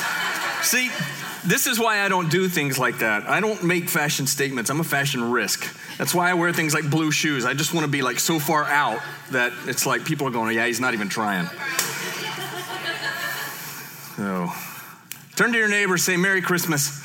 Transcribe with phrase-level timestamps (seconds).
[0.61, 0.91] See,
[1.45, 3.27] this is why I don't do things like that.
[3.27, 4.69] I don't make fashion statements.
[4.69, 5.65] I'm a fashion risk.
[6.01, 7.45] That's why I wear things like blue shoes.
[7.45, 10.55] I just want to be like so far out that it's like people are going,
[10.55, 11.45] yeah, he's not even trying.
[14.15, 14.51] So,
[15.35, 16.99] turn to your neighbor, say Merry Christmas.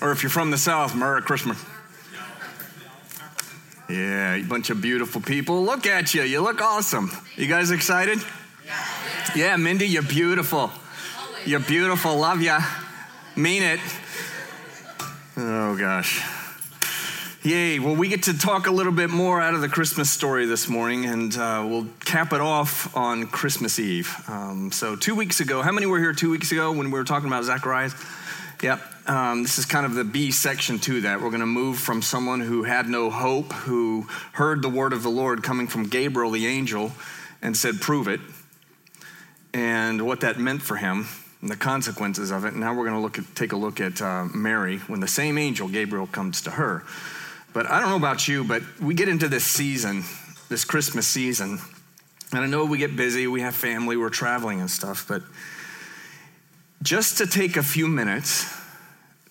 [0.00, 1.62] Or if you're from the South, Merry Christmas.
[3.90, 5.62] Yeah, you bunch of beautiful people.
[5.62, 6.22] Look at you.
[6.22, 7.10] You look awesome.
[7.36, 8.20] You guys excited?
[9.36, 10.70] Yeah, Mindy, you're beautiful.
[11.44, 12.16] You're beautiful.
[12.16, 12.60] Love ya.
[13.36, 13.80] Mean it.
[15.36, 16.24] Oh, gosh.
[17.42, 17.80] Yay.
[17.80, 20.68] Well, we get to talk a little bit more out of the Christmas story this
[20.68, 24.14] morning, and uh, we'll cap it off on Christmas Eve.
[24.28, 27.04] Um, so, two weeks ago, how many were here two weeks ago when we were
[27.04, 27.96] talking about Zacharias?
[28.62, 28.80] Yep.
[29.08, 31.20] Um, this is kind of the B section to that.
[31.20, 35.02] We're going to move from someone who had no hope, who heard the word of
[35.02, 36.92] the Lord coming from Gabriel the angel
[37.42, 38.20] and said, Prove it,
[39.52, 41.08] and what that meant for him
[41.44, 42.56] and the consequences of it.
[42.56, 45.36] Now we're going to look at, take a look at uh, Mary when the same
[45.36, 46.84] angel, Gabriel, comes to her.
[47.52, 50.04] But I don't know about you, but we get into this season,
[50.48, 51.58] this Christmas season,
[52.32, 55.20] and I know we get busy, we have family, we're traveling and stuff, but
[56.82, 58.50] just to take a few minutes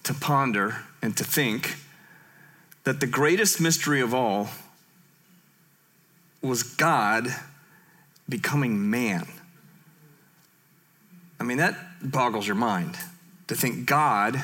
[0.04, 1.78] to ponder and to think
[2.84, 4.50] that the greatest mystery of all
[6.44, 7.28] was God
[8.30, 9.26] becoming man.
[11.40, 12.98] I mean, that boggles your mind
[13.48, 14.42] to think God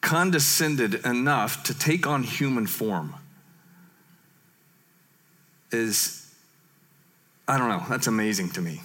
[0.00, 3.14] condescended enough to take on human form
[5.70, 6.32] is,
[7.46, 8.80] I don't know, that's amazing to me.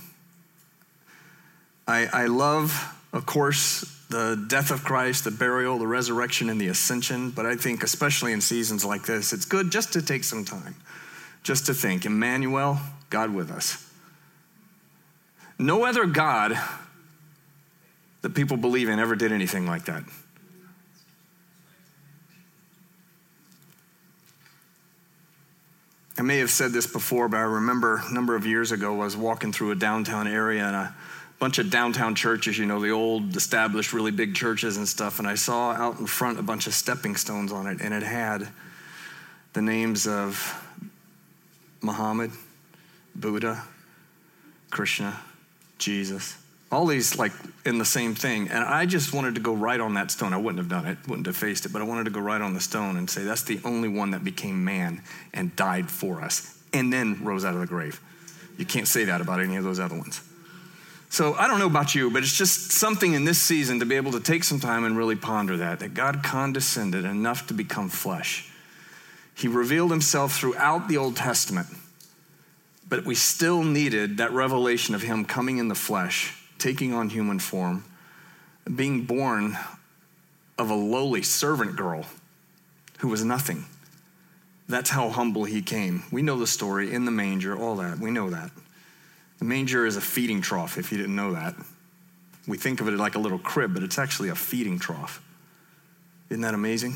[1.88, 6.68] I, I love, of course, the death of Christ, the burial, the resurrection, and the
[6.68, 10.46] ascension, but I think, especially in seasons like this, it's good just to take some
[10.46, 10.76] time,
[11.42, 12.80] just to think Emmanuel,
[13.10, 13.90] God with us.
[15.60, 16.58] No other God
[18.24, 20.04] that people believe in ever did anything like that.
[26.18, 29.06] I may have said this before, but I remember a number of years ago, I
[29.06, 30.96] was walking through a downtown area and a
[31.40, 35.20] bunch of downtown churches, you know, the old established, really big churches and stuff.
[35.20, 38.04] And I saw out in front a bunch of stepping stones on it, and it
[38.04, 38.48] had
[39.52, 40.56] the names of
[41.82, 42.32] Muhammad,
[43.16, 43.64] Buddha,
[44.70, 45.20] Krishna,
[45.78, 46.38] Jesus.
[46.74, 47.32] All these like
[47.66, 48.50] in the same thing.
[48.50, 50.34] And I just wanted to go right on that stone.
[50.34, 52.42] I wouldn't have done it, wouldn't have faced it, but I wanted to go right
[52.42, 55.02] on the stone and say, that's the only one that became man
[55.34, 58.02] and died for us and then rose out of the grave.
[58.58, 60.22] You can't say that about any of those other ones.
[61.10, 63.96] So I don't know about you, but it's just something in this season to be
[63.96, 67.88] able to take some time and really ponder that, that God condescended enough to become
[67.88, 68.50] flesh.
[69.36, 71.68] He revealed himself throughout the Old Testament,
[72.90, 77.40] but we still needed that revelation of him coming in the flesh taking on human
[77.40, 77.84] form,
[78.74, 79.58] being born
[80.58, 82.06] of a lowly servant girl
[83.00, 83.66] who was nothing.
[84.70, 86.04] That's how humble he came.
[86.10, 88.00] We know the story in the manger, all that.
[88.00, 88.50] We know that.
[89.40, 91.54] The manger is a feeding trough, if you didn't know that.
[92.48, 95.22] We think of it like a little crib, but it's actually a feeding trough.
[96.30, 96.96] Isn't that amazing?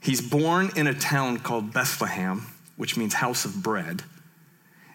[0.00, 4.02] He's born in a town called Bethlehem, which means house of bread,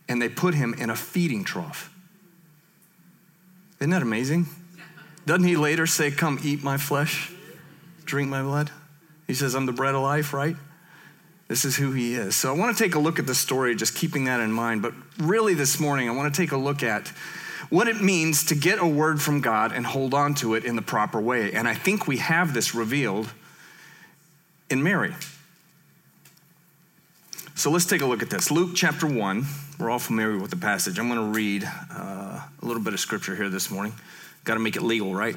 [0.09, 1.94] and they put him in a feeding trough.
[3.79, 4.47] Isn't that amazing?
[5.25, 7.31] Doesn't he later say, Come eat my flesh,
[8.05, 8.71] drink my blood?
[9.27, 10.55] He says, I'm the bread of life, right?
[11.47, 12.35] This is who he is.
[12.35, 14.81] So I want to take a look at the story, just keeping that in mind.
[14.81, 17.07] But really, this morning, I want to take a look at
[17.69, 20.75] what it means to get a word from God and hold on to it in
[20.75, 21.53] the proper way.
[21.53, 23.31] And I think we have this revealed
[24.69, 25.13] in Mary.
[27.55, 28.51] So let's take a look at this.
[28.51, 29.45] Luke chapter 1.
[29.77, 30.97] We're all familiar with the passage.
[30.97, 33.93] I'm going to read uh, a little bit of scripture here this morning.
[34.45, 35.35] Got to make it legal, right?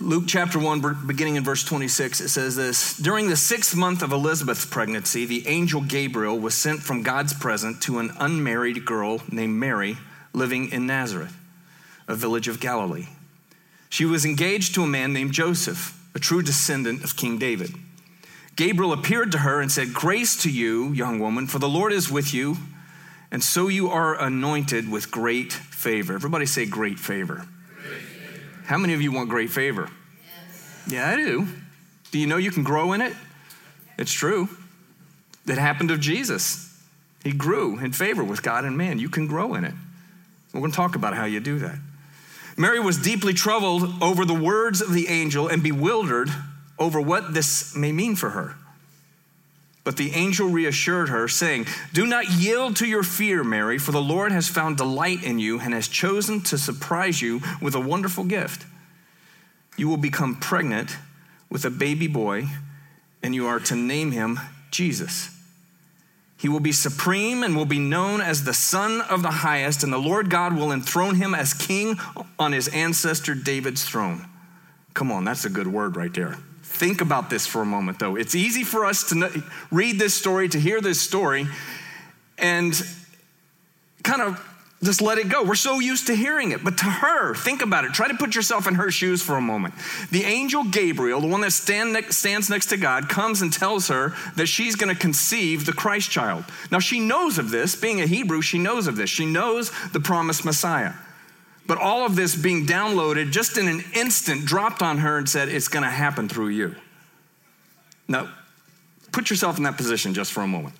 [0.00, 4.12] Luke chapter 1, beginning in verse 26, it says this During the sixth month of
[4.12, 9.54] Elizabeth's pregnancy, the angel Gabriel was sent from God's presence to an unmarried girl named
[9.54, 9.96] Mary
[10.32, 11.36] living in Nazareth,
[12.06, 13.08] a village of Galilee.
[13.88, 17.74] She was engaged to a man named Joseph, a true descendant of King David.
[18.56, 22.10] Gabriel appeared to her and said, Grace to you, young woman, for the Lord is
[22.10, 22.56] with you,
[23.30, 26.14] and so you are anointed with great favor.
[26.14, 27.46] Everybody say great favor.
[27.82, 28.42] Great favor.
[28.66, 29.88] How many of you want great favor?
[30.24, 30.84] Yes.
[30.88, 31.46] Yeah, I do.
[32.10, 33.14] Do you know you can grow in it?
[33.98, 34.48] It's true.
[35.46, 36.66] It happened of Jesus.
[37.22, 38.98] He grew in favor with God and man.
[38.98, 39.74] You can grow in it.
[40.52, 41.78] We're going to talk about how you do that.
[42.56, 46.28] Mary was deeply troubled over the words of the angel and bewildered
[46.80, 48.56] over what this may mean for her.
[49.84, 54.02] But the angel reassured her, saying, Do not yield to your fear, Mary, for the
[54.02, 58.24] Lord has found delight in you and has chosen to surprise you with a wonderful
[58.24, 58.66] gift.
[59.76, 60.96] You will become pregnant
[61.48, 62.46] with a baby boy,
[63.22, 64.38] and you are to name him
[64.70, 65.30] Jesus.
[66.36, 69.92] He will be supreme and will be known as the Son of the Highest, and
[69.92, 71.96] the Lord God will enthrone him as king
[72.38, 74.26] on his ancestor David's throne.
[74.94, 76.36] Come on, that's a good word right there.
[76.80, 78.16] Think about this for a moment, though.
[78.16, 81.46] It's easy for us to read this story, to hear this story,
[82.38, 82.72] and
[84.02, 84.42] kind of
[84.82, 85.44] just let it go.
[85.44, 86.64] We're so used to hearing it.
[86.64, 87.92] But to her, think about it.
[87.92, 89.74] Try to put yourself in her shoes for a moment.
[90.10, 94.14] The angel Gabriel, the one that stand stands next to God, comes and tells her
[94.36, 96.46] that she's going to conceive the Christ child.
[96.70, 97.76] Now, she knows of this.
[97.76, 99.10] Being a Hebrew, she knows of this.
[99.10, 100.94] She knows the promised Messiah.
[101.66, 105.48] But all of this being downloaded just in an instant dropped on her and said,
[105.48, 106.74] It's going to happen through you.
[108.08, 108.28] Now,
[109.12, 110.74] put yourself in that position just for a moment.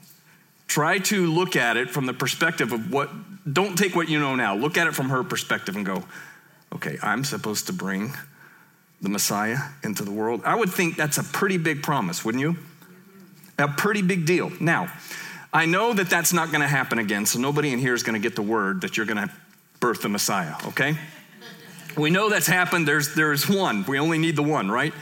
[0.66, 3.10] Try to look at it from the perspective of what,
[3.52, 4.54] don't take what you know now.
[4.56, 6.04] Look at it from her perspective and go,
[6.74, 8.12] okay, I'm supposed to bring
[9.00, 10.42] the Messiah into the world.
[10.44, 12.56] I would think that's a pretty big promise, wouldn't you?
[13.58, 14.52] A pretty big deal.
[14.60, 14.92] Now,
[15.52, 18.20] I know that that's not going to happen again, so nobody in here is going
[18.20, 19.34] to get the word that you're going to
[19.80, 20.96] birth the Messiah, okay?
[21.96, 22.86] We know that's happened.
[22.86, 23.84] There's, there's one.
[23.86, 24.94] We only need the one, right?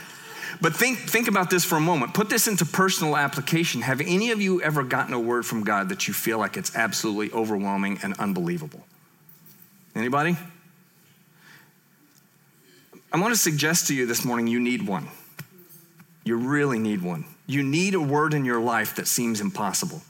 [0.61, 2.15] But think, think about this for a moment.
[2.15, 3.83] Put this into personal application.
[3.83, 6.75] Have any of you ever gotten a word from God that you feel like it's
[6.75, 8.85] absolutely overwhelming and unbelievable?
[9.95, 10.37] Anybody?
[13.13, 15.09] I want to suggest to you this morning you need one.
[16.25, 17.25] You really need one.
[17.47, 20.03] You need a word in your life that seems impossible.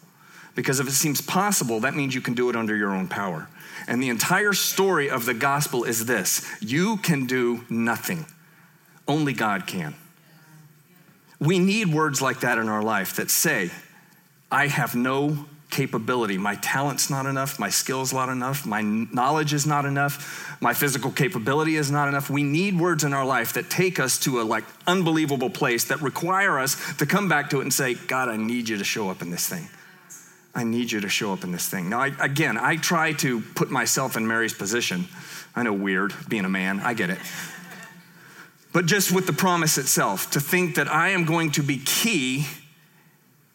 [0.55, 3.49] Because if it seems possible, that means you can do it under your own power.
[3.87, 8.27] And the entire story of the gospel is this you can do nothing,
[9.07, 9.95] only God can.
[11.41, 13.71] We need words like that in our life that say,
[14.51, 16.39] I have no capability.
[16.39, 17.59] My talent's not enough.
[17.59, 18.67] My skill's not enough.
[18.67, 20.57] My knowledge is not enough.
[20.61, 22.31] My physical capability is not enough.
[22.31, 26.01] We need words in our life that take us to a like unbelievable place that
[26.01, 29.11] require us to come back to it and say, God, I need you to show
[29.11, 29.69] up in this thing.
[30.55, 31.89] I need you to show up in this thing.
[31.89, 35.07] Now, I, again, I try to put myself in Mary's position.
[35.55, 36.81] I know weird being a man.
[36.81, 37.19] I get it
[38.73, 42.47] but just with the promise itself, to think that I am going to be key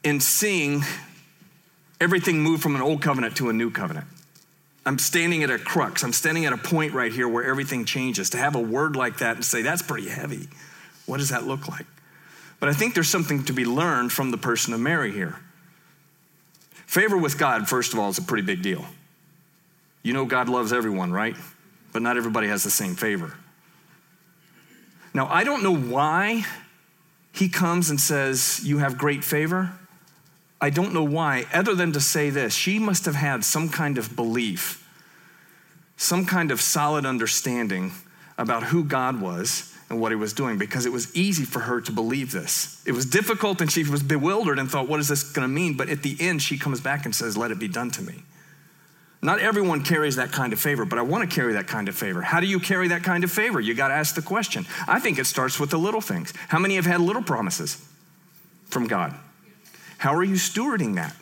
[0.03, 0.83] in seeing
[2.01, 4.07] everything move from an old covenant to a new covenant.
[4.85, 6.03] I'm standing at a crux.
[6.03, 8.31] I'm standing at a point right here where everything changes.
[8.31, 10.49] To have a word like that and say, that's pretty heavy.
[11.05, 11.85] What does that look like?
[12.59, 15.37] But I think there's something to be learned from the person of Mary here.
[16.93, 18.85] Favor with God, first of all, is a pretty big deal.
[20.03, 21.35] You know, God loves everyone, right?
[21.91, 23.33] But not everybody has the same favor.
[25.11, 26.45] Now, I don't know why
[27.31, 29.71] he comes and says, You have great favor.
[30.61, 33.97] I don't know why, other than to say this she must have had some kind
[33.97, 34.87] of belief,
[35.97, 37.93] some kind of solid understanding
[38.37, 41.81] about who God was and what he was doing because it was easy for her
[41.81, 42.81] to believe this.
[42.85, 45.75] It was difficult and she was bewildered and thought, What is this going to mean?
[45.75, 48.23] But at the end, she comes back and says, Let it be done to me.
[49.21, 51.95] Not everyone carries that kind of favor, but I want to carry that kind of
[51.95, 52.21] favor.
[52.21, 53.61] How do you carry that kind of favor?
[53.61, 54.65] You got to ask the question.
[54.85, 56.33] I think it starts with the little things.
[56.49, 57.81] How many have had little promises
[58.65, 59.15] from God?
[59.97, 61.15] How are you stewarding that?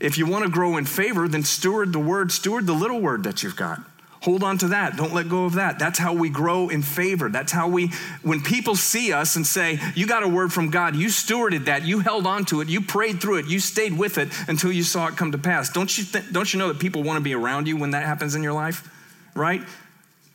[0.00, 3.24] If you want to grow in favor, then steward the word, steward the little word
[3.24, 3.80] that you've got.
[4.22, 4.98] Hold on to that.
[4.98, 5.78] Don't let go of that.
[5.78, 7.30] That's how we grow in favor.
[7.30, 7.88] That's how we,
[8.22, 11.86] when people see us and say, You got a word from God, you stewarded that,
[11.86, 14.82] you held on to it, you prayed through it, you stayed with it until you
[14.82, 15.70] saw it come to pass.
[15.70, 18.04] Don't you, th- don't you know that people want to be around you when that
[18.04, 18.86] happens in your life?
[19.34, 19.62] Right?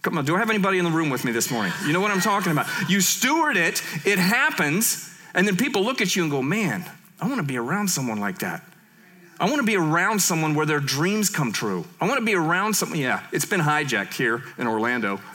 [0.01, 1.74] Come on, do I have anybody in the room with me this morning?
[1.86, 2.68] You know what I'm talking about.
[2.89, 6.84] You steward it, it happens, and then people look at you and go, Man,
[7.22, 8.63] I want to be around someone like that.
[9.39, 11.86] I want to be around someone where their dreams come true.
[12.00, 13.00] I want to be around someone.
[13.00, 15.20] Yeah, it's been hijacked here in Orlando.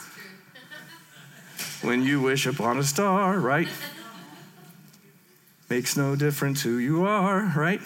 [1.82, 3.66] When you wish upon a star, right?
[5.70, 7.80] Makes no difference who you are, right?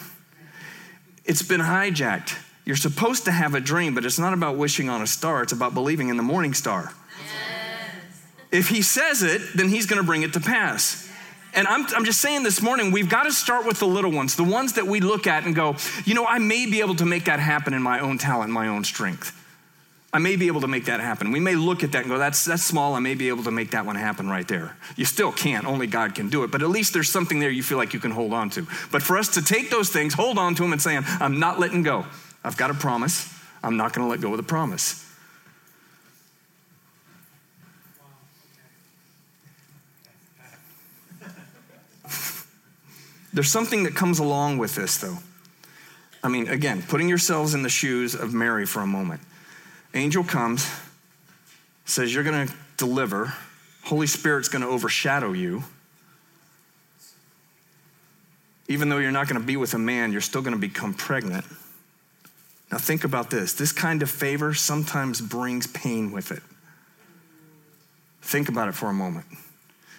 [1.23, 2.37] It's been hijacked.
[2.65, 5.53] You're supposed to have a dream, but it's not about wishing on a star, it's
[5.53, 6.91] about believing in the morning star.
[6.91, 8.21] Yes.
[8.51, 11.09] If he says it, then he's going to bring it to pass.
[11.55, 14.35] And I'm, I'm just saying this morning, we've got to start with the little ones,
[14.35, 17.05] the ones that we look at and go, you know, I may be able to
[17.05, 19.41] make that happen in my own talent, my own strength.
[20.11, 21.31] I may be able to make that happen.
[21.31, 22.93] We may look at that and go, that's, that's small.
[22.93, 24.77] I may be able to make that one happen right there.
[24.95, 25.65] You still can't.
[25.65, 26.51] Only God can do it.
[26.51, 28.65] But at least there's something there you feel like you can hold on to.
[28.91, 31.59] But for us to take those things, hold on to them, and say, I'm not
[31.59, 32.05] letting go.
[32.45, 33.33] I've got a promise.
[33.63, 35.04] I'm not going to let go of the promise.
[43.35, 45.17] There's something that comes along with this, though.
[46.23, 49.21] I mean, again, putting yourselves in the shoes of Mary for a moment.
[49.93, 50.65] Angel comes,
[51.83, 53.33] says, You're going to deliver.
[53.83, 55.65] Holy Spirit's going to overshadow you.
[58.69, 60.93] Even though you're not going to be with a man, you're still going to become
[60.93, 61.43] pregnant.
[62.71, 66.41] Now, think about this this kind of favor sometimes brings pain with it.
[68.21, 69.25] Think about it for a moment.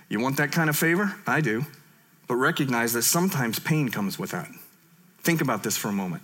[0.09, 1.15] You want that kind of favor?
[1.27, 1.67] I do.
[2.27, 4.49] But recognize that sometimes pain comes with that.
[5.21, 6.23] Think about this for a moment.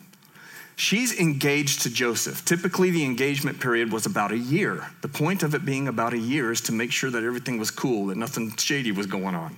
[0.74, 2.44] She's engaged to Joseph.
[2.44, 4.86] Typically, the engagement period was about a year.
[5.02, 7.70] The point of it being about a year is to make sure that everything was
[7.70, 9.56] cool, that nothing shady was going on.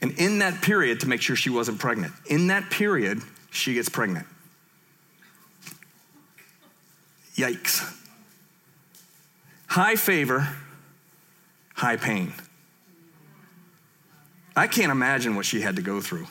[0.00, 3.88] And in that period, to make sure she wasn't pregnant, in that period, she gets
[3.88, 4.26] pregnant.
[7.36, 7.94] Yikes.
[9.68, 10.48] High favor,
[11.74, 12.32] high pain.
[14.58, 16.26] I can't imagine what she had to go through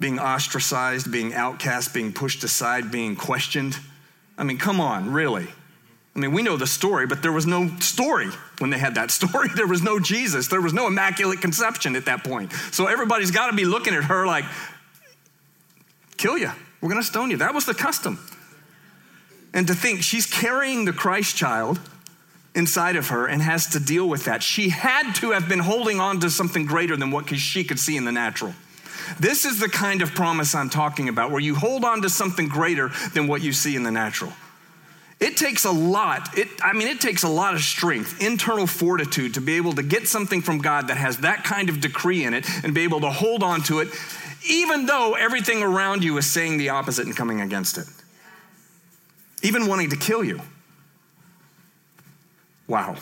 [0.00, 3.78] being ostracized, being outcast, being pushed aside, being questioned.
[4.36, 5.46] I mean, come on, really.
[6.14, 9.10] I mean, we know the story, but there was no story when they had that
[9.20, 9.48] story.
[9.54, 10.48] There was no Jesus.
[10.48, 12.52] There was no immaculate conception at that point.
[12.72, 14.44] So everybody's got to be looking at her like,
[16.16, 16.50] kill you.
[16.80, 17.38] We're going to stone you.
[17.38, 18.18] That was the custom.
[19.54, 21.78] And to think she's carrying the Christ child
[22.54, 24.42] inside of her and has to deal with that.
[24.42, 27.96] She had to have been holding on to something greater than what she could see
[27.96, 28.54] in the natural.
[29.18, 32.48] This is the kind of promise I'm talking about, where you hold on to something
[32.48, 34.32] greater than what you see in the natural.
[35.20, 36.36] It takes a lot.
[36.36, 39.82] It, I mean, it takes a lot of strength, internal fortitude to be able to
[39.82, 43.00] get something from God that has that kind of decree in it and be able
[43.00, 43.88] to hold on to it,
[44.48, 47.86] even though everything around you is saying the opposite and coming against it.
[49.42, 50.40] Even wanting to kill you.
[52.66, 52.96] Wow.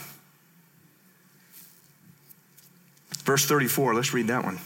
[3.25, 4.59] Verse 34, let's read that one.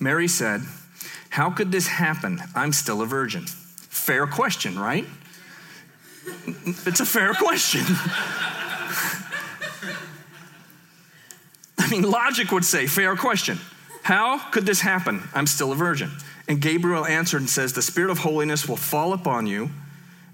[0.00, 0.62] Mary said,
[1.30, 2.42] How could this happen?
[2.54, 3.44] I'm still a virgin.
[3.46, 5.06] Fair question, right?
[6.26, 7.82] It's a fair question.
[11.78, 13.58] I mean, logic would say, fair question.
[14.02, 15.28] How could this happen?
[15.34, 16.10] I'm still a virgin.
[16.52, 19.70] And Gabriel answered and says, The Spirit of holiness will fall upon you,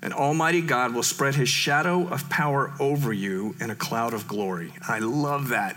[0.03, 4.27] and Almighty God will spread his shadow of power over you in a cloud of
[4.27, 4.73] glory.
[4.89, 5.77] I love that.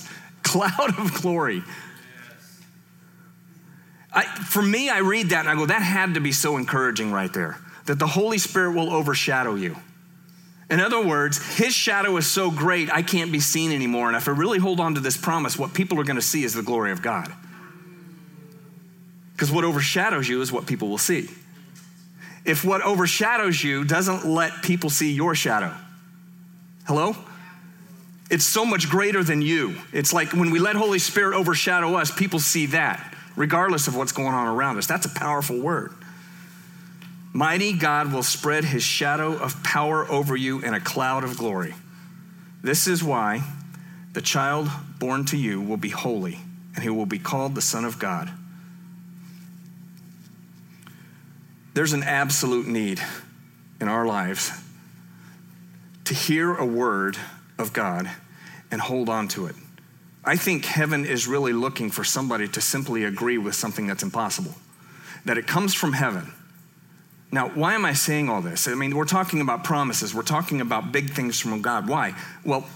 [0.42, 1.62] Cloud of glory.
[4.14, 7.12] I, for me, I read that and I go, that had to be so encouraging
[7.12, 9.76] right there, that the Holy Spirit will overshadow you.
[10.70, 14.08] In other words, his shadow is so great, I can't be seen anymore.
[14.08, 16.44] And if I really hold on to this promise, what people are going to see
[16.44, 17.30] is the glory of God.
[19.42, 21.28] Because what overshadows you is what people will see.
[22.44, 25.74] If what overshadows you doesn't let people see your shadow,
[26.86, 27.16] hello?
[28.30, 29.74] It's so much greater than you.
[29.92, 34.12] It's like when we let Holy Spirit overshadow us, people see that regardless of what's
[34.12, 34.86] going on around us.
[34.86, 35.92] That's a powerful word.
[37.32, 41.74] Mighty God will spread his shadow of power over you in a cloud of glory.
[42.62, 43.42] This is why
[44.12, 44.68] the child
[45.00, 46.38] born to you will be holy,
[46.76, 48.30] and he will be called the Son of God.
[51.74, 53.00] There's an absolute need
[53.80, 54.52] in our lives
[56.04, 57.16] to hear a word
[57.58, 58.10] of God
[58.70, 59.54] and hold on to it.
[60.24, 64.54] I think heaven is really looking for somebody to simply agree with something that's impossible,
[65.24, 66.32] that it comes from heaven.
[67.32, 68.68] Now, why am I saying all this?
[68.68, 71.88] I mean, we're talking about promises, we're talking about big things from God.
[71.88, 72.14] Why?
[72.44, 72.66] Well,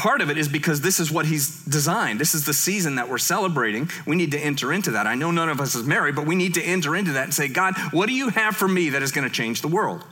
[0.00, 2.18] part of it is because this is what He's designed.
[2.18, 3.90] This is the season that we're celebrating.
[4.06, 5.06] We need to enter into that.
[5.06, 7.34] I know none of us is married, but we need to enter into that and
[7.34, 10.02] say, God, what do you have for me that is going to change the world?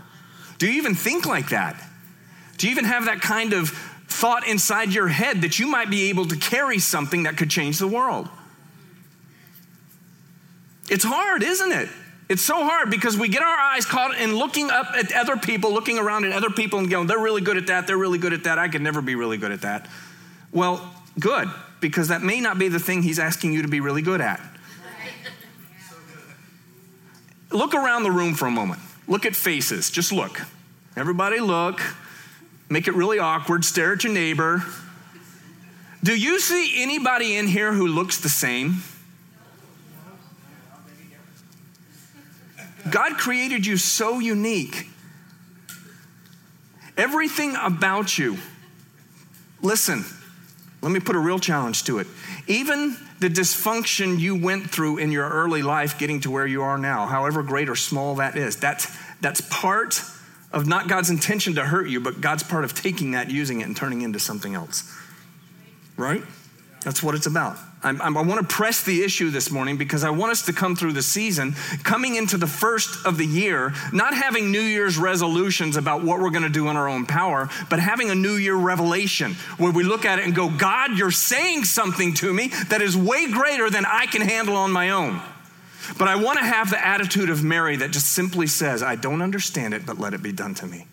[0.58, 1.82] Do you even think like that?
[2.58, 3.70] Do you even have that kind of
[4.08, 7.78] thought inside your head that you might be able to carry something that could change
[7.78, 8.28] the world.
[10.90, 11.88] It's hard, isn't it?
[12.28, 15.72] It's so hard because we get our eyes caught in looking up at other people,
[15.72, 18.32] looking around at other people and going, they're really good at that, they're really good
[18.32, 19.88] at that, I could never be really good at that.
[20.52, 21.48] Well, good,
[21.80, 24.40] because that may not be the thing he's asking you to be really good at.
[27.50, 28.80] Look around the room for a moment.
[29.06, 29.90] Look at faces.
[29.90, 30.38] Just look.
[30.96, 31.80] Everybody look
[32.70, 34.62] make it really awkward, stare at your neighbor.
[36.02, 38.82] Do you see anybody in here who looks the same?
[42.90, 44.88] God created you so unique.
[46.96, 48.38] Everything about you,
[49.62, 50.04] listen,
[50.82, 52.06] let me put a real challenge to it.
[52.46, 56.78] Even the dysfunction you went through in your early life getting to where you are
[56.78, 58.86] now, however great or small that is, that's,
[59.20, 60.02] that's part
[60.52, 63.64] of not God's intention to hurt you, but God's part of taking that, using it,
[63.64, 64.90] and turning it into something else.
[65.96, 66.22] Right?
[66.84, 67.58] That's what it's about.
[67.82, 70.52] I'm, I'm, i want to press the issue this morning because I want us to
[70.52, 71.54] come through the season,
[71.84, 76.30] coming into the first of the year, not having New Year's resolutions about what we're
[76.30, 79.84] going to do in our own power, but having a New Year revelation where we
[79.84, 83.70] look at it and go, God, you're saying something to me that is way greater
[83.70, 85.20] than I can handle on my own.
[85.98, 89.22] But I want to have the attitude of Mary that just simply says, I don't
[89.22, 90.86] understand it, but let it be done to me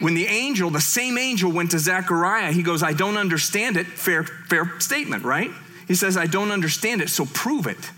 [0.00, 3.86] when the angel, the same angel, went to Zechariah, he goes, I don't understand it.
[3.86, 5.50] Fair, fair statement, right?
[5.86, 7.90] He says, I don't understand it, so prove it.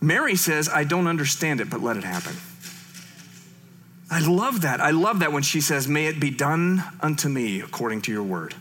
[0.00, 2.34] Mary says, I don't understand it, but let it happen.
[4.10, 4.80] I love that.
[4.80, 8.24] I love that when she says, May it be done unto me according to your
[8.24, 8.54] word.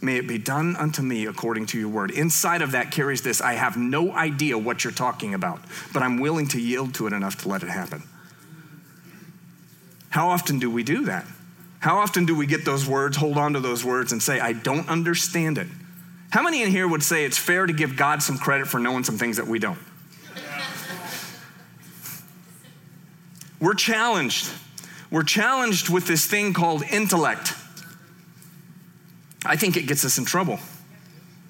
[0.00, 2.10] May it be done unto me according to your word.
[2.10, 5.60] Inside of that carries this I have no idea what you're talking about,
[5.92, 8.02] but I'm willing to yield to it enough to let it happen.
[10.10, 11.26] How often do we do that?
[11.84, 14.54] How often do we get those words, hold on to those words, and say, I
[14.54, 15.66] don't understand it?
[16.30, 19.04] How many in here would say it's fair to give God some credit for knowing
[19.04, 19.78] some things that we don't?
[23.60, 24.50] We're challenged.
[25.10, 27.52] We're challenged with this thing called intellect.
[29.44, 30.60] I think it gets us in trouble.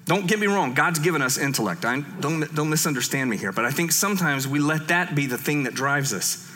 [0.03, 1.85] Don't get me wrong, God's given us intellect.
[1.85, 5.37] I, don't, don't misunderstand me here, but I think sometimes we let that be the
[5.37, 6.51] thing that drives us.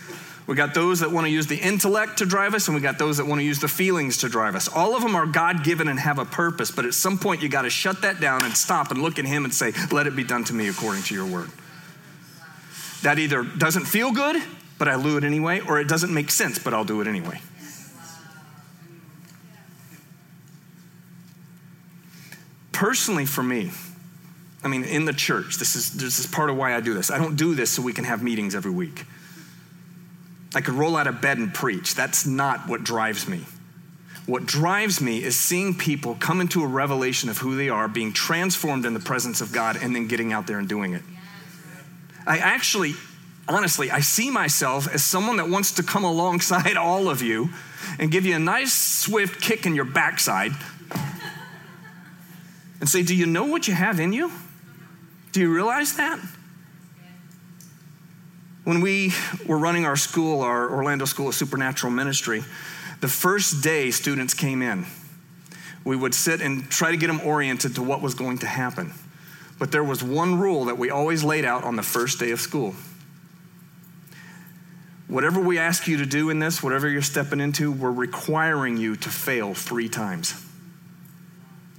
[0.49, 2.97] We got those that want to use the intellect to drive us, and we got
[2.97, 4.67] those that want to use the feelings to drive us.
[4.67, 7.49] All of them are God given and have a purpose, but at some point you
[7.49, 10.15] got to shut that down and stop and look at Him and say, Let it
[10.15, 11.51] be done to me according to your word.
[13.03, 14.41] That either doesn't feel good,
[14.79, 17.39] but I do it anyway, or it doesn't make sense, but I'll do it anyway.
[22.71, 23.69] Personally, for me,
[24.63, 27.11] I mean, in the church, this is, this is part of why I do this.
[27.11, 29.05] I don't do this so we can have meetings every week.
[30.55, 31.95] I could roll out of bed and preach.
[31.95, 33.45] That's not what drives me.
[34.25, 38.13] What drives me is seeing people come into a revelation of who they are, being
[38.13, 41.01] transformed in the presence of God, and then getting out there and doing it.
[42.27, 42.93] I actually,
[43.47, 47.49] honestly, I see myself as someone that wants to come alongside all of you
[47.97, 50.51] and give you a nice, swift kick in your backside
[52.79, 54.31] and say, Do you know what you have in you?
[55.31, 56.19] Do you realize that?
[58.63, 59.13] When we
[59.45, 62.43] were running our school, our Orlando School of Supernatural Ministry,
[63.01, 64.85] the first day students came in,
[65.85, 68.93] we would sit and try to get them oriented to what was going to happen.
[69.57, 72.39] But there was one rule that we always laid out on the first day of
[72.39, 72.75] school.
[75.07, 78.95] Whatever we ask you to do in this, whatever you're stepping into, we're requiring you
[78.97, 80.45] to fail three times.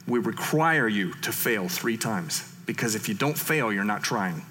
[0.08, 4.44] We require you to fail three times because if you don't fail, you're not trying.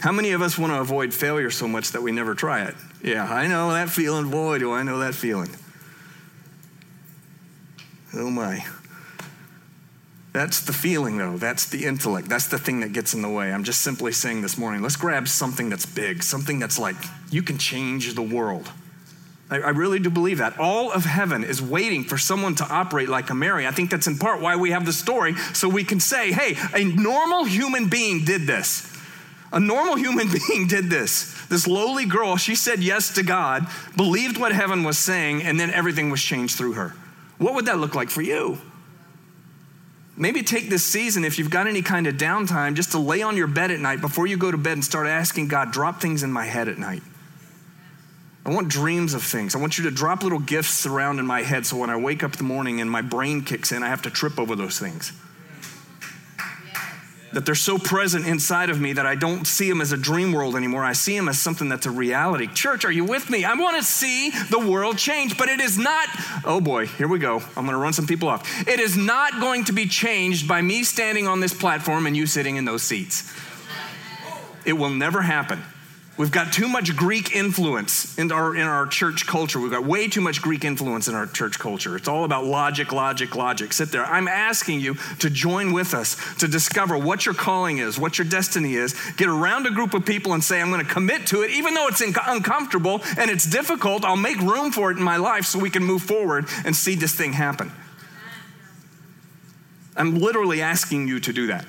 [0.00, 2.74] How many of us want to avoid failure so much that we never try it?
[3.02, 4.30] Yeah, I know that feeling.
[4.30, 5.50] Boy, do I know that feeling.
[8.14, 8.64] Oh my.
[10.32, 11.36] That's the feeling, though.
[11.36, 12.28] That's the intellect.
[12.28, 13.52] That's the thing that gets in the way.
[13.52, 16.96] I'm just simply saying this morning let's grab something that's big, something that's like
[17.30, 18.70] you can change the world.
[19.50, 20.58] I, I really do believe that.
[20.60, 23.66] All of heaven is waiting for someone to operate like a Mary.
[23.66, 26.56] I think that's in part why we have the story, so we can say, hey,
[26.72, 28.97] a normal human being did this.
[29.52, 31.34] A normal human being did this.
[31.46, 35.70] This lowly girl, she said yes to God, believed what heaven was saying, and then
[35.70, 36.94] everything was changed through her.
[37.38, 38.58] What would that look like for you?
[40.16, 43.36] Maybe take this season, if you've got any kind of downtime, just to lay on
[43.36, 46.24] your bed at night before you go to bed and start asking God, drop things
[46.24, 47.02] in my head at night.
[48.44, 49.54] I want dreams of things.
[49.54, 52.24] I want you to drop little gifts around in my head so when I wake
[52.24, 54.78] up in the morning and my brain kicks in, I have to trip over those
[54.78, 55.12] things
[57.32, 60.32] that they're so present inside of me that I don't see them as a dream
[60.32, 60.84] world anymore.
[60.84, 62.46] I see them as something that's a reality.
[62.46, 63.44] Church, are you with me?
[63.44, 66.08] I want to see the world change, but it is not,
[66.44, 67.42] oh boy, here we go.
[67.56, 68.66] I'm going to run some people off.
[68.66, 72.26] It is not going to be changed by me standing on this platform and you
[72.26, 73.32] sitting in those seats.
[74.64, 75.62] It will never happen.
[76.18, 79.60] We've got too much Greek influence in our, in our church culture.
[79.60, 81.96] We've got way too much Greek influence in our church culture.
[81.96, 83.72] It's all about logic, logic, logic.
[83.72, 84.04] Sit there.
[84.04, 88.26] I'm asking you to join with us to discover what your calling is, what your
[88.26, 88.96] destiny is.
[89.16, 91.74] Get around a group of people and say, I'm going to commit to it, even
[91.74, 94.04] though it's uncomfortable and it's difficult.
[94.04, 96.96] I'll make room for it in my life so we can move forward and see
[96.96, 97.70] this thing happen.
[99.96, 101.64] I'm literally asking you to do that.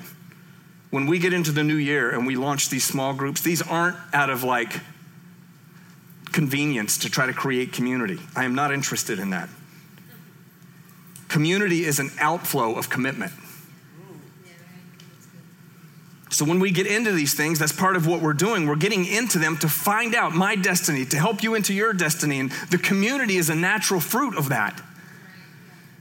[0.90, 3.96] When we get into the new year and we launch these small groups, these aren't
[4.12, 4.80] out of like
[6.32, 8.18] convenience to try to create community.
[8.36, 9.48] I am not interested in that.
[11.28, 13.32] Community is an outflow of commitment.
[16.30, 18.66] So when we get into these things, that's part of what we're doing.
[18.66, 22.38] We're getting into them to find out my destiny, to help you into your destiny.
[22.38, 24.80] And the community is a natural fruit of that.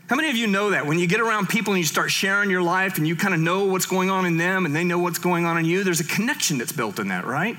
[0.09, 2.49] How many of you know that when you get around people and you start sharing
[2.49, 4.97] your life and you kind of know what's going on in them and they know
[4.97, 7.55] what's going on in you, there's a connection that's built in that, right?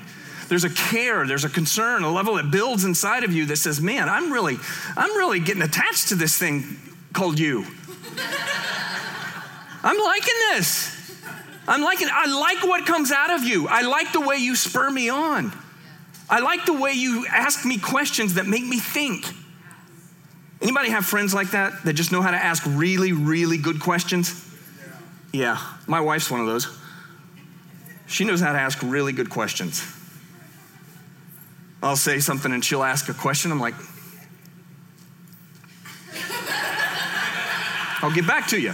[0.49, 3.79] There's a care, there's a concern, a level that builds inside of you that says,
[3.79, 4.57] "Man, I'm really
[4.97, 6.77] I'm really getting attached to this thing
[7.13, 7.65] called you."
[9.81, 11.21] I'm liking this.
[11.69, 13.69] I'm liking I like what comes out of you.
[13.69, 15.53] I like the way you spur me on.
[16.29, 19.25] I like the way you ask me questions that make me think.
[20.61, 24.47] Anybody have friends like that that just know how to ask really, really good questions?
[25.33, 26.67] Yeah, my wife's one of those.
[28.05, 29.83] She knows how to ask really good questions.
[31.81, 33.51] I'll say something and she'll ask a question.
[33.51, 33.73] I'm like,
[38.03, 38.73] I'll get back to you.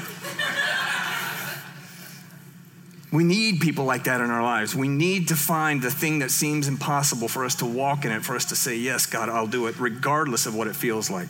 [3.11, 4.75] We need people like that in our lives.
[4.75, 8.25] We need to find the thing that seems impossible for us to walk in it,
[8.25, 11.29] for us to say, Yes, God, I'll do it, regardless of what it feels like.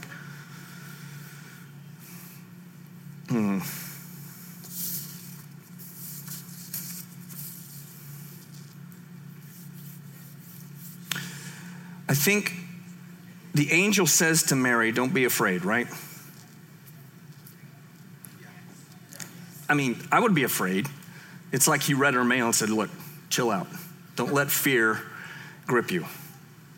[12.09, 12.53] I think
[13.53, 15.87] the angel says to Mary, Don't be afraid, right?
[19.69, 20.87] I mean, I would be afraid.
[21.51, 22.89] It's like he read her mail and said, Look,
[23.29, 23.67] chill out.
[24.15, 25.01] Don't let fear
[25.65, 26.05] grip you,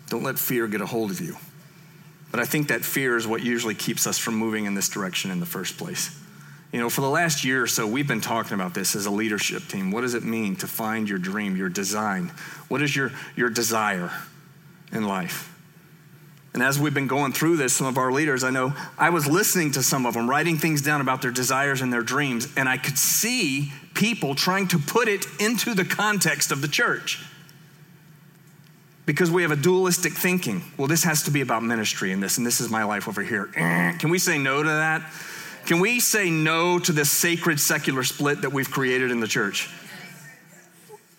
[0.10, 1.36] don't let fear get a hold of you.
[2.32, 5.32] But I think that fear is what usually keeps us from moving in this direction
[5.32, 6.15] in the first place.
[6.72, 9.12] You know, for the last year or so, we've been talking about this as a
[9.12, 9.89] leadership team.
[9.89, 12.32] What does it mean to find your dream, your design?
[12.68, 14.12] What is your, your desire
[14.91, 15.56] in life?
[16.54, 19.28] And as we've been going through this, some of our leaders, I know I was
[19.28, 22.67] listening to some of them, writing things down about their desires and their dreams, and
[22.67, 27.23] I could see people trying to put it into the context of the church.
[29.06, 30.63] Because we have a dualistic thinking.
[30.78, 33.21] Well, this has to be about ministry and this, and this is my life over
[33.21, 33.45] here.
[33.99, 35.12] Can we say no to that?
[35.65, 39.69] Can we say no to this sacred secular split that we've created in the church?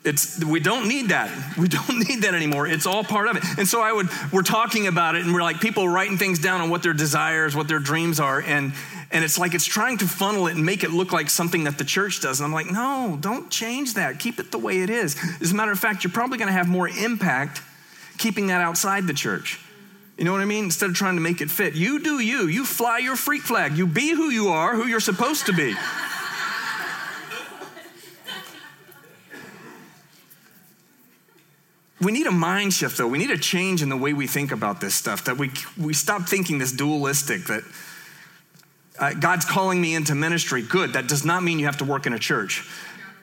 [0.03, 1.31] It's, we don't need that.
[1.59, 2.67] We don't need that anymore.
[2.67, 3.45] It's all part of it.
[3.59, 6.61] And so I would, we're talking about it and we're like people writing things down
[6.61, 8.41] on what their desires, what their dreams are.
[8.41, 8.73] And,
[9.11, 11.77] and it's like it's trying to funnel it and make it look like something that
[11.77, 12.41] the church does.
[12.41, 14.19] And I'm like, no, don't change that.
[14.19, 15.17] Keep it the way it is.
[15.41, 17.61] As a matter of fact, you're probably going to have more impact
[18.17, 19.61] keeping that outside the church.
[20.17, 20.65] You know what I mean?
[20.65, 22.47] Instead of trying to make it fit, you do you.
[22.47, 23.77] You fly your freak flag.
[23.77, 25.75] You be who you are, who you're supposed to be.
[32.01, 33.09] We need a mind shift though.
[33.09, 35.25] We need a change in the way we think about this stuff.
[35.25, 37.63] That we we stop thinking this dualistic that
[38.99, 40.63] uh, God's calling me into ministry.
[40.63, 40.95] Good.
[40.95, 42.69] That does not mean you have to work in a church.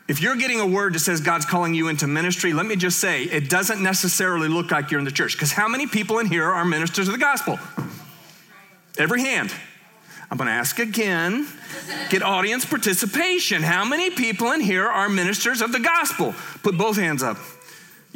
[0.07, 2.99] If you're getting a word that says God's calling you into ministry, let me just
[2.99, 5.33] say it doesn't necessarily look like you're in the church.
[5.33, 7.59] Because how many people in here are ministers of the gospel?
[8.97, 9.53] Every hand.
[10.31, 11.47] I'm going to ask again.
[12.09, 13.63] Get audience participation.
[13.63, 16.33] How many people in here are ministers of the gospel?
[16.63, 17.37] Put both hands up.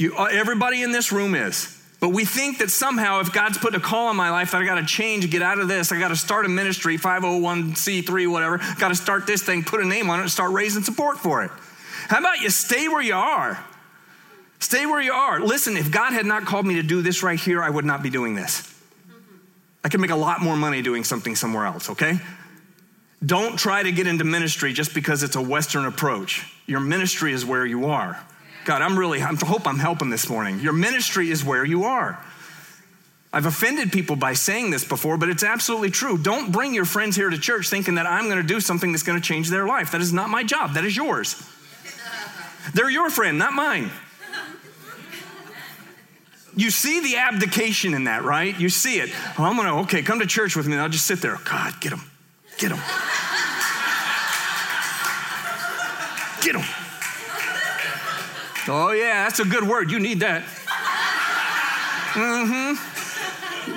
[0.01, 1.77] You, uh, everybody in this room is.
[1.99, 4.65] But we think that somehow, if God's put a call in my life, that I
[4.65, 8.57] got to change, get out of this, I got to start a ministry, 501c3, whatever,
[8.79, 11.43] got to start this thing, put a name on it, and start raising support for
[11.43, 11.51] it.
[12.07, 13.63] How about you stay where you are?
[14.57, 15.39] Stay where you are.
[15.39, 18.01] Listen, if God had not called me to do this right here, I would not
[18.01, 18.67] be doing this.
[19.83, 22.19] I could make a lot more money doing something somewhere else, okay?
[23.23, 26.51] Don't try to get into ministry just because it's a Western approach.
[26.65, 28.19] Your ministry is where you are.
[28.65, 30.59] God, I'm really, I hope I'm helping this morning.
[30.59, 32.23] Your ministry is where you are.
[33.33, 36.17] I've offended people by saying this before, but it's absolutely true.
[36.17, 39.03] Don't bring your friends here to church thinking that I'm going to do something that's
[39.03, 39.91] going to change their life.
[39.91, 41.41] That is not my job, that is yours.
[42.73, 43.89] They're your friend, not mine.
[46.55, 48.59] You see the abdication in that, right?
[48.59, 49.09] You see it.
[49.39, 50.75] Oh, I'm gonna, okay, come to church with me.
[50.75, 51.39] I'll just sit there.
[51.45, 52.01] God, get them.
[52.57, 52.79] Get them.
[56.41, 56.80] Get them.
[58.67, 59.91] Oh, yeah, that's a good word.
[59.91, 60.43] You need that.
[62.13, 62.91] Mm hmm.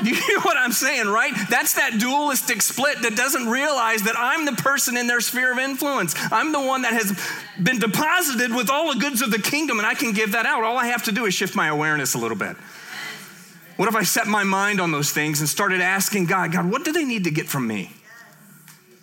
[0.05, 1.33] You hear what I'm saying, right?
[1.49, 5.59] That's that dualistic split that doesn't realize that I'm the person in their sphere of
[5.59, 6.15] influence.
[6.33, 7.19] I'm the one that has
[7.63, 10.65] been deposited with all the goods of the kingdom, and I can give that out.
[10.65, 12.57] All I have to do is shift my awareness a little bit.
[13.77, 16.85] What if I set my mind on those things and started asking God, God, what
[16.85, 17.91] do they need to get from me?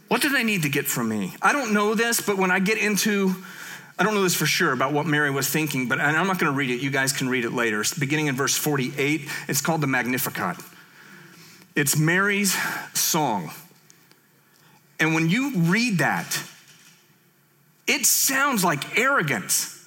[0.08, 1.34] What do they need to get from me?
[1.42, 3.36] I don't know this, but when I get into
[4.00, 6.52] I don't know this for sure about what Mary was thinking, but I'm not going
[6.52, 6.82] to read it.
[6.82, 7.82] You guys can read it later.
[7.82, 9.30] It's beginning in verse 48.
[9.48, 10.58] It's called the Magnificat.
[11.76, 12.56] It's Mary's
[12.94, 13.52] song.
[15.00, 16.42] And when you read that,
[17.88, 19.78] it sounds like arrogance.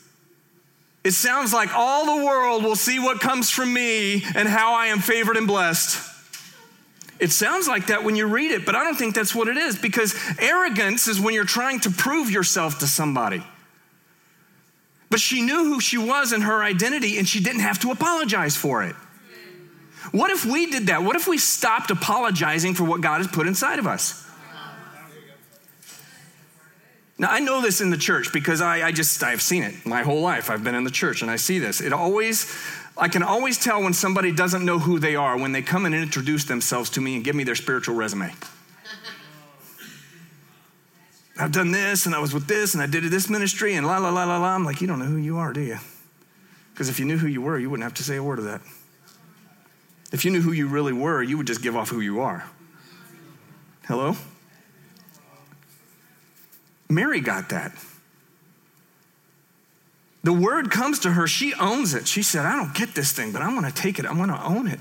[1.04, 4.86] It sounds like all the world will see what comes from me and how I
[4.86, 6.12] am favored and blessed.
[7.20, 9.56] It sounds like that when you read it, but I don't think that's what it
[9.56, 13.42] is because arrogance is when you're trying to prove yourself to somebody.
[15.10, 18.56] But she knew who she was and her identity, and she didn't have to apologize
[18.56, 18.96] for it.
[20.12, 21.02] What if we did that?
[21.02, 24.24] What if we stopped apologizing for what God has put inside of us?
[27.16, 30.02] Now, I know this in the church because I, I just, I've seen it my
[30.02, 30.50] whole life.
[30.50, 31.80] I've been in the church and I see this.
[31.80, 32.52] It always,
[32.96, 35.94] I can always tell when somebody doesn't know who they are when they come and
[35.94, 38.32] introduce themselves to me and give me their spiritual resume.
[41.38, 43.98] I've done this and I was with this and I did this ministry and la
[43.98, 44.54] la la la la.
[44.54, 45.78] I'm like, you don't know who you are, do you?
[46.72, 48.44] Because if you knew who you were, you wouldn't have to say a word of
[48.44, 48.60] that.
[50.12, 52.44] If you knew who you really were, you would just give off who you are.
[53.86, 54.16] Hello?
[56.88, 57.72] Mary got that.
[60.22, 62.08] The word comes to her, she owns it.
[62.08, 64.30] She said, I don't get this thing, but I'm going to take it, I'm going
[64.30, 64.80] to own it.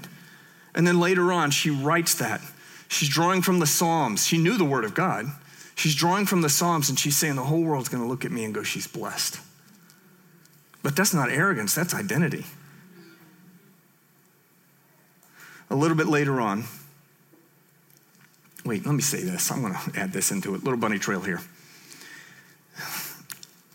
[0.73, 2.41] And then later on, she writes that.
[2.87, 4.25] She's drawing from the Psalms.
[4.25, 5.25] She knew the word of God.
[5.75, 8.31] She's drawing from the Psalms and she's saying the whole world's going to look at
[8.31, 9.39] me and go, She's blessed.
[10.81, 12.45] But that's not arrogance, that's identity.
[15.69, 16.65] A little bit later on,
[18.65, 19.51] wait, let me say this.
[19.51, 20.63] I'm going to add this into it.
[20.63, 21.41] Little bunny trail here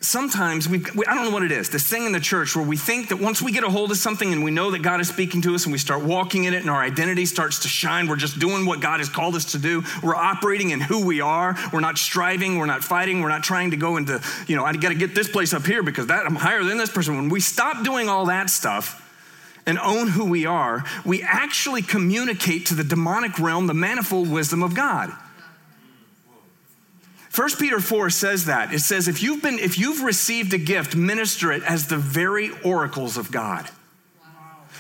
[0.09, 2.65] sometimes we, we, I don't know what it is, this thing in the church where
[2.65, 5.01] we think that once we get a hold of something and we know that God
[5.01, 7.69] is speaking to us and we start walking in it and our identity starts to
[7.69, 9.85] shine, we're just doing what God has called us to do.
[10.03, 11.57] We're operating in who we are.
[11.73, 14.73] We're not striving, we're not fighting, we're not trying to go into, you know, I
[14.73, 17.17] got to get this place up here because that I'm higher than this person.
[17.17, 19.05] When we stop doing all that stuff,
[19.67, 24.63] and own who we are, we actually communicate to the demonic realm the manifold wisdom
[24.63, 25.13] of God.
[27.35, 28.73] 1 Peter 4 says that.
[28.73, 32.51] It says, if you've been, if you've received a gift, minister it as the very
[32.63, 33.69] oracles of God.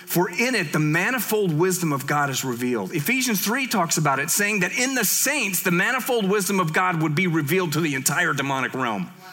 [0.06, 2.94] For in it, the manifold wisdom of God is revealed.
[2.94, 7.02] Ephesians 3 talks about it, saying that in the saints, the manifold wisdom of God
[7.02, 9.04] would be revealed to the entire demonic realm.
[9.04, 9.32] Wow.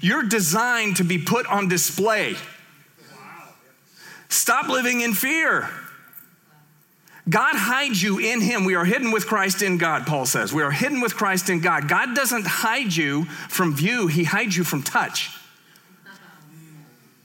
[0.00, 2.32] You're designed to be put on display.
[2.32, 3.48] Wow.
[4.28, 5.70] Stop living in fear.
[7.28, 8.64] God hides you in Him.
[8.64, 10.52] We are hidden with Christ in God, Paul says.
[10.52, 11.88] We are hidden with Christ in God.
[11.88, 15.30] God doesn't hide you from view, He hides you from touch.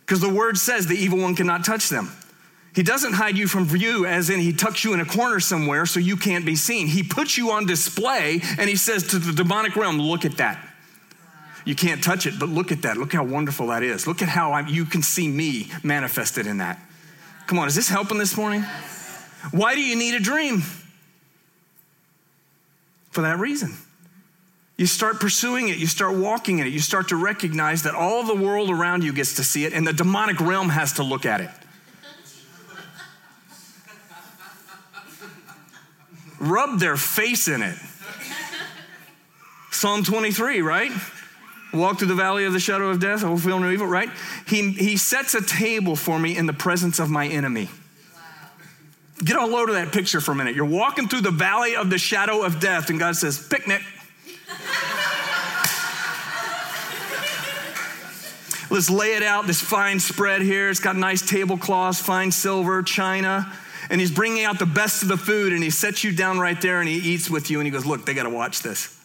[0.01, 2.09] Because the word says the evil one cannot touch them.
[2.73, 5.85] He doesn't hide you from view, as in he tucks you in a corner somewhere
[5.85, 6.87] so you can't be seen.
[6.87, 10.65] He puts you on display and he says to the demonic realm, Look at that.
[11.65, 12.97] You can't touch it, but look at that.
[12.97, 14.07] Look how wonderful that is.
[14.07, 16.79] Look at how I'm, you can see me manifested in that.
[17.47, 18.63] Come on, is this helping this morning?
[19.51, 20.61] Why do you need a dream?
[23.11, 23.75] For that reason.
[24.77, 28.23] You start pursuing it, you start walking in it, you start to recognize that all
[28.23, 31.25] the world around you gets to see it, and the demonic realm has to look
[31.25, 31.49] at it.
[36.39, 37.77] Rub their face in it.
[39.71, 40.91] Psalm 23, right?
[41.73, 44.09] Walk through the valley of the shadow of death, I will feel no evil, right?
[44.47, 47.69] He, he sets a table for me in the presence of my enemy.
[49.23, 50.55] Get a load of that picture for a minute.
[50.55, 53.81] You're walking through the valley of the shadow of death, and God says, Picnic.
[58.71, 60.69] Let's lay it out, this fine spread here.
[60.69, 63.51] It's got nice tablecloths, fine silver, china.
[63.89, 66.59] And he's bringing out the best of the food, and he sets you down right
[66.61, 68.98] there and he eats with you, and he goes, Look, they got to watch this.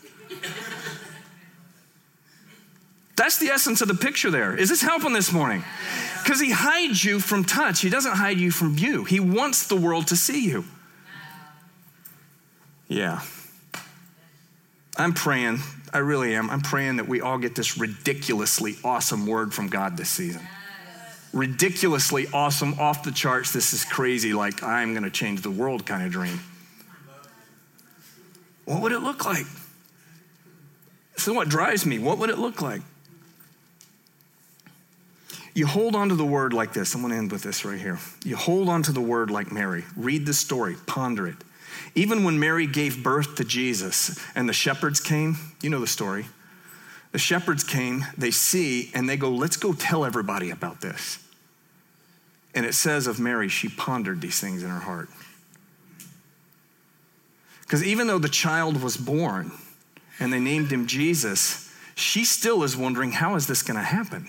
[3.35, 4.55] That's the essence of the picture there.
[4.55, 5.65] Is this helping this morning?
[6.23, 9.03] Because he hides you from touch, he doesn't hide you from view.
[9.03, 10.65] He wants the world to see you.
[12.87, 13.23] Yeah.
[14.97, 15.59] I'm praying,
[15.93, 16.49] I really am.
[16.49, 20.47] I'm praying that we all get this ridiculously awesome word from God this season.
[21.33, 25.85] Ridiculously awesome, off the charts, this is crazy, like I'm going to change the world
[25.85, 26.39] kind of dream.
[28.65, 29.47] What would it look like?
[31.17, 31.99] So, what drives me?
[31.99, 32.83] What would it look like?
[35.55, 36.95] You hold on to the word like this.
[36.95, 37.99] I'm going to end with this right here.
[38.25, 39.85] You hold on to the word like Mary.
[39.97, 41.37] Read the story, ponder it.
[41.95, 46.27] Even when Mary gave birth to Jesus and the shepherds came, you know the story.
[47.13, 51.21] The shepherds came, they see, and they go, Let's go tell everybody about this.
[52.55, 55.09] And it says of Mary, she pondered these things in her heart.
[57.63, 59.53] Because even though the child was born
[60.19, 64.29] and they named him Jesus, she still is wondering, how is this going to happen?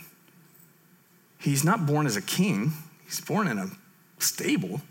[1.46, 2.74] He's not born as a king,
[3.06, 3.68] he's born in a
[4.18, 4.82] stable.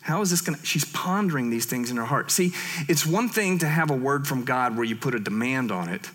[0.00, 0.64] How is this going to?
[0.64, 2.30] She's pondering these things in her heart.
[2.30, 2.52] See,
[2.88, 5.90] it's one thing to have a word from God where you put a demand on
[5.90, 6.10] it,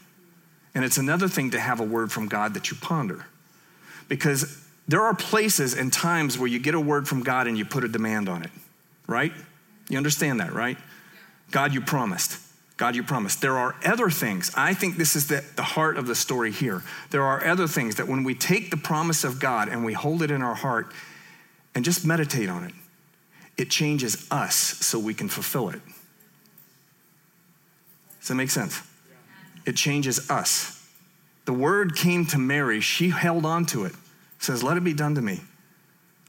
[0.73, 3.27] and it's another thing to have a word from God that you ponder.
[4.09, 7.63] Because there are places and times where you get a word from God and you
[7.63, 8.51] put a demand on it,
[9.05, 9.31] right?
[9.89, 10.77] You understand that, right?
[11.51, 12.39] God, you promised.
[12.77, 13.41] God, you promised.
[13.41, 14.51] There are other things.
[14.55, 16.83] I think this is the, the heart of the story here.
[17.11, 20.23] There are other things that when we take the promise of God and we hold
[20.23, 20.91] it in our heart
[21.75, 22.73] and just meditate on it,
[23.57, 25.81] it changes us so we can fulfill it.
[28.19, 28.81] Does that make sense?
[29.65, 30.87] It changes us.
[31.45, 33.93] The word came to Mary, she held on to it
[34.43, 35.41] says, Let it be done to me.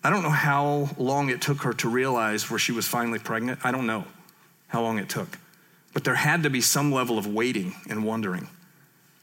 [0.02, 3.60] I don't know how long it took her to realize where she was finally pregnant.
[3.64, 4.04] I don't know
[4.68, 5.38] how long it took.
[5.94, 8.48] But there had to be some level of waiting and wondering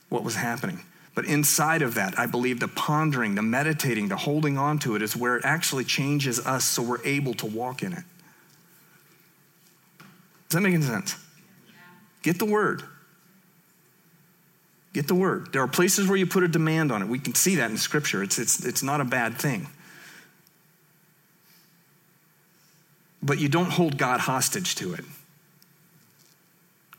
[0.09, 0.81] what was happening.
[1.13, 5.01] But inside of that, I believe the pondering, the meditating, the holding on to it
[5.01, 8.03] is where it actually changes us so we're able to walk in it.
[10.47, 11.17] Does that make any sense?
[12.23, 12.83] Get the word.
[14.93, 15.51] Get the word.
[15.51, 17.07] There are places where you put a demand on it.
[17.07, 18.23] We can see that in Scripture.
[18.23, 19.67] It's, it's, it's not a bad thing.
[23.23, 25.05] But you don't hold God hostage to it.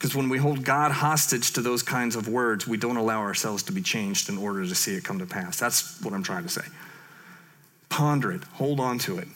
[0.02, 3.62] Because when we hold God hostage to those kinds of words, we don't allow ourselves
[3.62, 5.60] to be changed in order to see it come to pass.
[5.60, 6.62] That's what I'm trying to say.
[7.88, 9.28] Ponder it, hold on to it.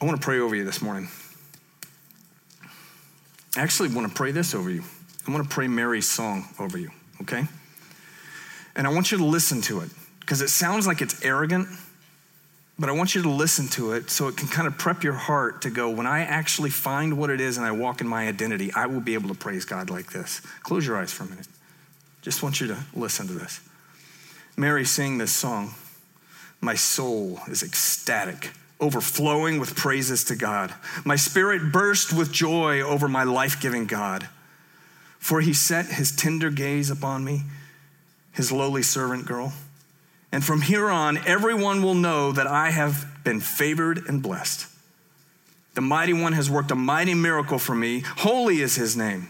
[0.00, 1.08] I want to pray over you this morning.
[3.54, 4.82] I actually want to pray this over you.
[5.28, 6.90] I want to pray Mary's song over you,
[7.20, 7.44] okay?
[8.74, 9.90] And I want you to listen to it
[10.20, 11.68] because it sounds like it's arrogant,
[12.78, 15.14] but I want you to listen to it so it can kind of prep your
[15.14, 18.26] heart to go, when I actually find what it is and I walk in my
[18.26, 20.40] identity, I will be able to praise God like this.
[20.62, 21.46] Close your eyes for a minute.
[22.22, 23.60] Just want you to listen to this.
[24.56, 25.74] Mary sang this song.
[26.60, 30.74] My soul is ecstatic, overflowing with praises to God.
[31.04, 34.28] My spirit burst with joy over my life giving God.
[35.18, 37.42] For he set his tender gaze upon me,
[38.32, 39.52] his lowly servant girl.
[40.34, 44.66] And from here on, everyone will know that I have been favored and blessed.
[45.74, 48.00] The mighty one has worked a mighty miracle for me.
[48.00, 49.28] Holy is his name.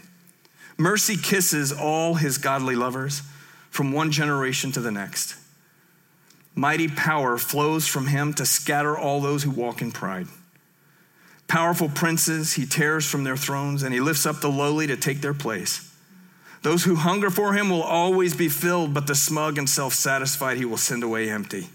[0.79, 3.21] Mercy kisses all his godly lovers
[3.69, 5.35] from one generation to the next.
[6.55, 10.25] Mighty power flows from him to scatter all those who walk in pride.
[11.47, 15.21] Powerful princes he tears from their thrones, and he lifts up the lowly to take
[15.21, 15.94] their place.
[16.65, 20.57] Those who hunger for him will always be filled, but the smug and self satisfied
[20.57, 21.67] he will send away empty.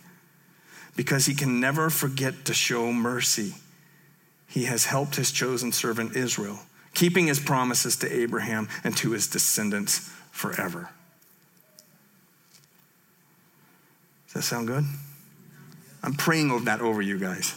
[0.96, 3.54] Because he can never forget to show mercy.
[4.48, 6.58] He has helped his chosen servant Israel,
[6.92, 10.90] keeping his promises to Abraham and to his descendants forever.
[14.26, 14.86] Does that sound good?
[16.02, 17.54] I'm praying over that over you guys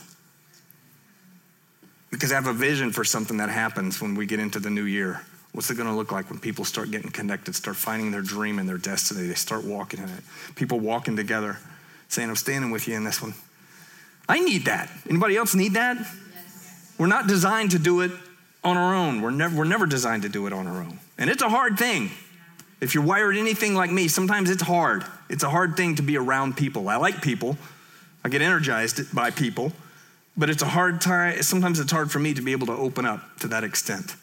[2.11, 4.85] because I have a vision for something that happens when we get into the new
[4.85, 5.21] year.
[5.53, 8.59] What's it going to look like when people start getting connected, start finding their dream
[8.59, 9.27] and their destiny?
[9.27, 10.23] They start walking in it.
[10.55, 11.57] People walking together,
[12.09, 13.35] saying, I'm standing with you in this one.
[14.27, 14.89] I need that.
[15.07, 15.97] Anybody else need that?
[15.97, 16.95] Yes.
[16.97, 18.11] We're not designed to do it
[18.63, 19.21] on our own.
[19.21, 20.99] We're never, we're never designed to do it on our own.
[21.19, 22.09] And it's a hard thing.
[22.81, 25.05] If you're wired anything like me, sometimes it's hard.
[25.29, 26.89] It's a hard thing to be around people.
[26.89, 27.57] I like people,
[28.23, 29.71] I get energized by people.
[30.35, 33.05] But it's a hard time, sometimes it's hard for me to be able to open
[33.05, 34.15] up to that extent.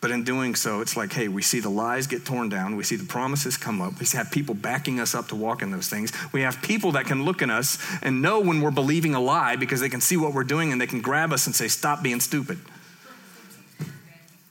[0.00, 2.76] But in doing so, it's like, hey, we see the lies get torn down.
[2.76, 3.98] We see the promises come up.
[3.98, 6.12] We have people backing us up to walk in those things.
[6.32, 9.56] We have people that can look at us and know when we're believing a lie
[9.56, 12.00] because they can see what we're doing and they can grab us and say, stop
[12.00, 12.60] being stupid.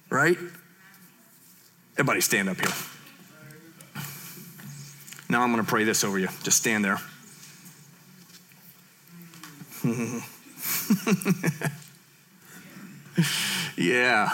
[0.09, 0.37] Right?
[1.93, 2.73] Everybody stand up here.
[5.29, 6.27] Now I'm going to pray this over you.
[6.43, 6.99] Just stand there.
[13.77, 14.29] yeah.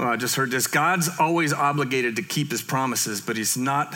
[0.00, 0.66] Well, I just heard this.
[0.66, 3.94] God's always obligated to keep his promises, but he's not,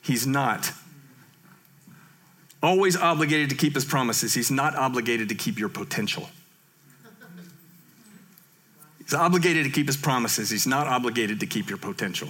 [0.00, 0.70] he's not.
[2.62, 4.32] Always obligated to keep his promises.
[4.32, 6.30] He's not obligated to keep your potential.
[9.00, 10.50] He's obligated to keep his promises.
[10.50, 12.28] He's not obligated to keep your potential.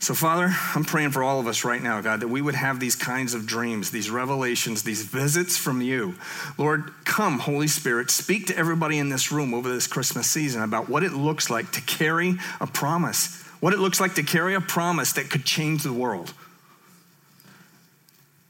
[0.00, 2.78] So, Father, I'm praying for all of us right now, God, that we would have
[2.78, 6.14] these kinds of dreams, these revelations, these visits from you.
[6.56, 10.88] Lord, come, Holy Spirit, speak to everybody in this room over this Christmas season about
[10.88, 14.60] what it looks like to carry a promise, what it looks like to carry a
[14.60, 16.32] promise that could change the world.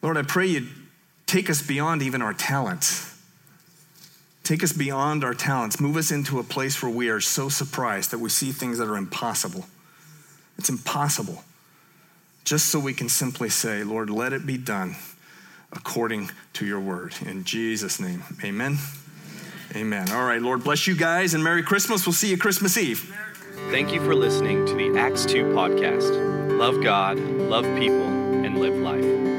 [0.03, 0.69] Lord, I pray you
[1.27, 3.19] take us beyond even our talents.
[4.45, 5.81] Take us beyond our talents.
[5.81, 8.87] Move us into a place where we are so surprised that we see things that
[8.87, 9.65] are impossible.
[10.59, 11.45] It's impossible.
[12.45, 14.97] just so we can simply say, Lord, let it be done
[15.71, 17.15] according to your word.
[17.27, 18.79] In Jesus' name, amen.
[19.77, 20.11] Amen.
[20.11, 22.07] All right, Lord bless you guys and Merry Christmas.
[22.07, 23.15] We'll see you Christmas Eve.
[23.71, 26.59] Thank you for listening to the Acts 2 podcast.
[26.59, 29.38] Love God, love people, and live life.